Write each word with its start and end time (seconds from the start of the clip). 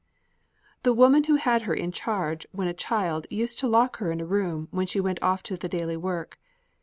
The 0.81 0.93
woman 0.93 1.25
who 1.25 1.35
had 1.35 1.61
her 1.61 1.75
in 1.75 1.91
charge 1.91 2.47
when 2.51 2.67
a 2.67 2.73
child 2.73 3.27
used 3.29 3.59
to 3.59 3.67
lock 3.67 3.97
her 3.97 4.11
in 4.11 4.19
a 4.19 4.25
room 4.25 4.67
when 4.71 4.87
she 4.87 4.99
went 4.99 5.21
off 5.21 5.43
to 5.43 5.57
the 5.57 5.69
daily 5.69 5.95
work. 5.95 6.39